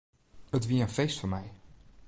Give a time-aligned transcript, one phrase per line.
[0.57, 1.45] It wie in feest foar my.